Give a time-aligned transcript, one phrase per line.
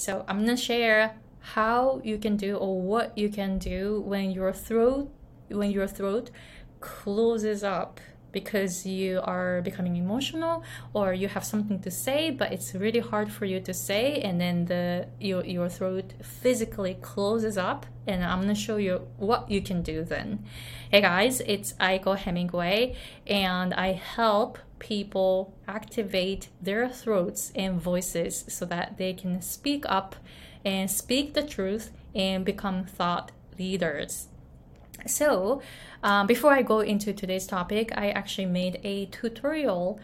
[0.00, 4.52] so I'm gonna share how you can do or what you can do when your
[4.52, 5.10] throat
[5.48, 6.30] when your throat
[6.80, 8.00] closes up
[8.32, 10.62] because you are becoming emotional
[10.94, 14.40] or you have something to say but it's really hard for you to say and
[14.40, 19.60] then the your, your throat physically closes up and i'm to show you what you
[19.60, 20.44] can do then.
[20.90, 22.94] Hey guys it's aiko hemingway
[23.26, 30.16] and i help people activate their throats and voices so that they can speak up
[30.64, 34.26] and speak the truth and become thought leaders
[35.06, 35.62] so,
[36.02, 40.00] um, before I go into today's topic, I actually made a tutorial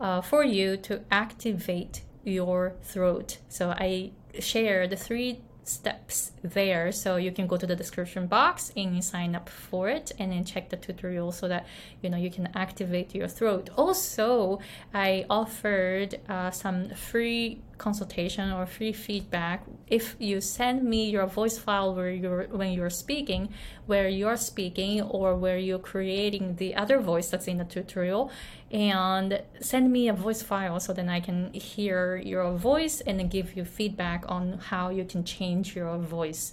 [0.00, 3.38] uh, for you to activate your throat.
[3.48, 6.92] So, I share the three steps there.
[6.92, 10.44] So you can go to the description box and sign up for it and then
[10.44, 11.66] check the tutorial so that
[12.02, 13.70] you know you can activate your throat.
[13.76, 14.60] Also
[14.92, 21.58] i offered uh, some free consultation or free feedback if you send me your voice
[21.58, 23.48] file where you're when you're speaking
[23.86, 28.30] where you're speaking or where you're creating the other voice that's in the tutorial
[28.70, 33.56] and send me a voice file so then i can hear your voice and give
[33.56, 36.52] you feedback on how you can change your voice.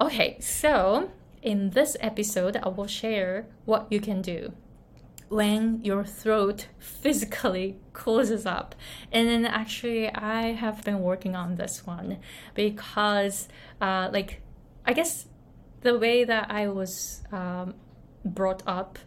[0.00, 1.10] Okay so
[1.42, 4.52] in this episode i will share what you can do
[5.28, 8.74] when your throat physically closes up.
[9.12, 12.18] And then actually, I have been working on this one
[12.54, 13.48] because,
[13.80, 14.42] uh, like,
[14.86, 15.26] I guess
[15.80, 17.74] the way that I was um,
[18.24, 18.98] brought up,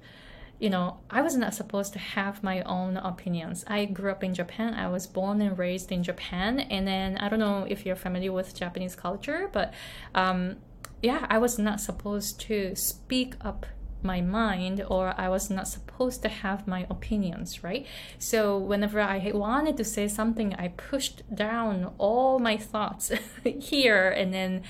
[0.59, 3.63] you know, I was not supposed to have my own opinions.
[3.67, 4.73] I grew up in Japan.
[4.73, 6.59] I was born and raised in Japan.
[6.59, 9.73] And then I don't know if you're familiar with Japanese culture, but
[10.15, 10.57] um,
[11.01, 13.67] yeah, I was not supposed to speak up
[14.03, 17.85] my mind or I was not supposed to have my opinions, right?
[18.19, 23.11] So whenever I wanted to say something, I pushed down all my thoughts
[23.43, 24.63] here and then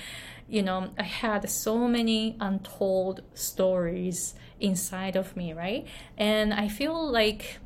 [0.48, 5.86] you know, I had so many untold stories inside of me, right?
[6.16, 7.58] And I feel like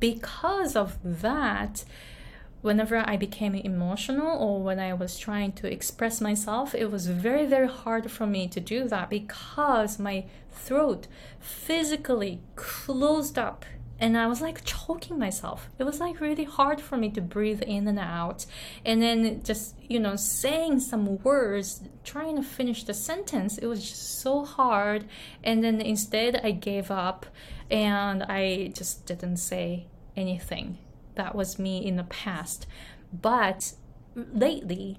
[0.00, 1.84] because of that,
[2.62, 7.46] whenever I became emotional or when I was trying to express myself, it was very,
[7.46, 11.06] very hard for me to do that because my throat
[11.38, 13.64] physically closed up
[13.98, 15.68] and I was like choking myself.
[15.78, 18.46] It was like really hard for me to breathe in and out.
[18.84, 23.86] And then just, you know, saying some words, trying to finish the sentence, it was
[23.86, 25.04] just so hard.
[25.44, 27.26] And then instead, I gave up
[27.70, 30.78] and I just didn't say anything
[31.14, 32.66] that was me in the past.
[33.12, 33.72] But
[34.14, 34.98] lately,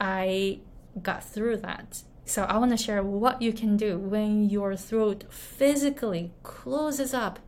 [0.00, 0.60] I
[1.02, 2.02] got through that.
[2.24, 7.38] So I want to share what you can do when your throat physically closes up,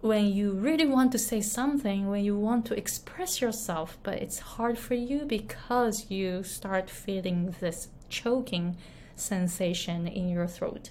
[0.00, 4.40] when you really want to say something, when you want to express yourself, but it's
[4.40, 8.76] hard for you because you start feeling this choking
[9.14, 10.90] sensation in your throat.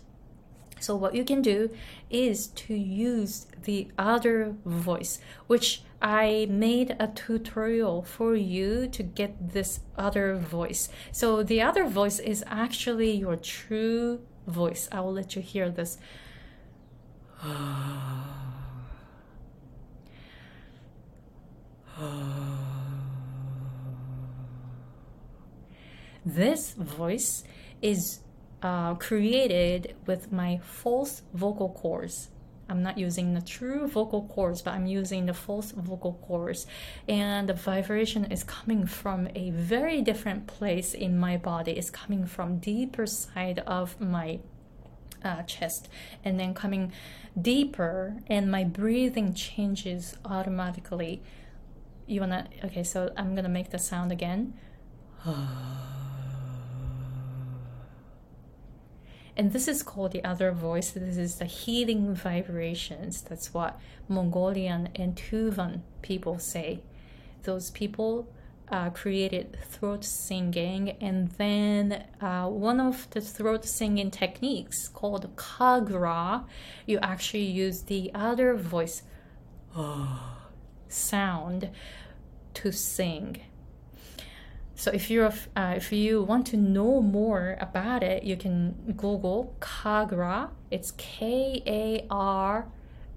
[0.86, 1.72] So, what you can do
[2.12, 9.54] is to use the other voice, which I made a tutorial for you to get
[9.54, 10.90] this other voice.
[11.12, 14.88] So, the other voice is actually your true voice.
[14.92, 15.98] I will let you hear this.
[26.24, 27.44] this voice
[27.82, 28.20] is
[28.66, 32.30] uh, created with my false vocal cords.
[32.68, 36.66] I'm not using the true vocal cords, but I'm using the false vocal cords.
[37.08, 41.74] And the vibration is coming from a very different place in my body.
[41.74, 44.40] It's coming from deeper side of my
[45.24, 45.88] uh, chest
[46.24, 46.92] and then coming
[47.40, 51.22] deeper and my breathing changes automatically.
[52.08, 54.56] You wanna, okay, so I'm gonna make the sound again.
[59.38, 60.92] And this is called the other voice.
[60.92, 63.22] This is the healing vibrations.
[63.22, 66.82] That's what Mongolian and Tuvan people say.
[67.44, 68.28] Those people
[68.70, 76.46] uh, created throat singing, and then uh, one of the throat singing techniques called Kargyraa,
[76.86, 79.04] you actually use the other voice
[80.88, 81.70] sound
[82.54, 83.42] to sing.
[84.76, 89.56] So if you're uh, if you want to know more about it, you can Google
[89.62, 90.50] Kargyraa.
[90.70, 92.68] It's K A R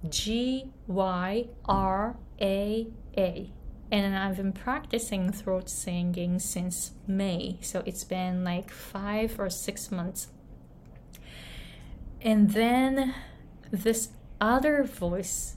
[0.09, 3.53] G Y R A A.
[3.91, 9.91] And I've been practicing throat singing since May, so it's been like five or six
[9.91, 10.29] months.
[12.21, 13.15] And then
[13.71, 15.57] this other voice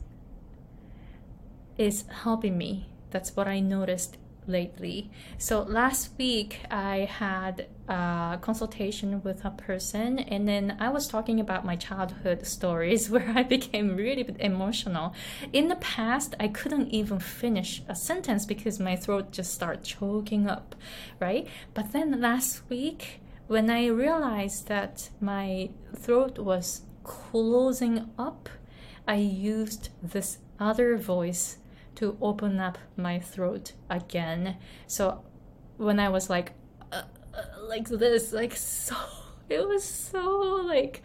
[1.77, 2.87] is helping me.
[3.09, 5.11] That's what I noticed lately.
[5.37, 11.39] So last week I had a consultation with a person and then I was talking
[11.39, 15.13] about my childhood stories where I became really emotional.
[15.53, 20.49] In the past I couldn't even finish a sentence because my throat just started choking
[20.49, 20.75] up,
[21.19, 21.47] right?
[21.73, 28.47] But then last week when I realized that my throat was closing up,
[29.07, 31.57] I used this other voice
[31.95, 34.57] to open up my throat again.
[34.87, 35.23] So
[35.77, 36.53] when I was like,
[36.91, 37.03] uh,
[37.33, 38.95] uh, like this, like so,
[39.49, 41.01] it was so like,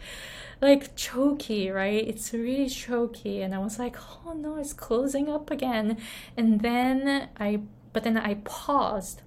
[0.61, 2.07] like choky, right?
[2.07, 3.95] It's really choky, and I was like,
[4.25, 5.97] oh no, it's closing up again.
[6.35, 7.61] And then I,
[7.93, 9.21] but then I paused,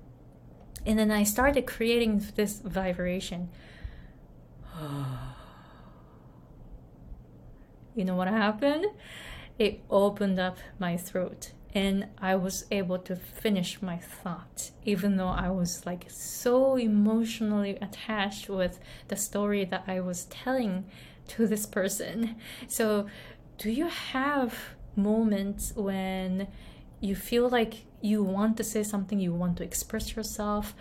[0.86, 3.48] and then I started creating this vibration.
[7.94, 8.86] you know what happened?
[9.60, 15.28] It opened up my throat and I was able to finish my thought, even though
[15.28, 20.86] I was like so emotionally attached with the story that I was telling
[21.28, 22.36] to this person.
[22.68, 23.06] So,
[23.58, 24.54] do you have
[24.96, 26.48] moments when
[27.00, 30.74] you feel like you want to say something, you want to express yourself,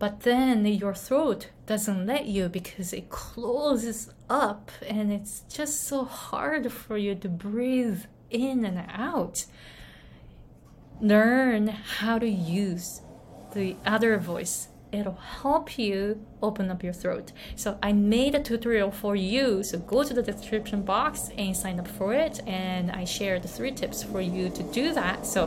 [0.00, 6.04] but then your throat doesn't let you because it closes up and it's just so
[6.04, 9.46] hard for you to breathe in and out?
[11.00, 13.02] learn how to use
[13.52, 17.32] the other voice it'll help you open up your throat.
[17.56, 19.64] So I made a tutorial for you.
[19.64, 22.40] So go to the description box and sign up for it.
[22.46, 25.26] And I share the three tips for you to do that.
[25.26, 25.46] So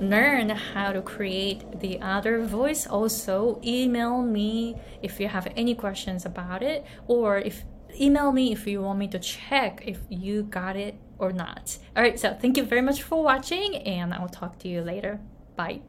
[0.00, 2.86] learn how to create the other voice.
[2.86, 7.62] Also email me if you have any questions about it or if
[8.00, 11.78] email me if you want me to check if you got it or not.
[11.96, 15.20] All right, so thank you very much for watching, and I'll talk to you later.
[15.56, 15.80] Bye.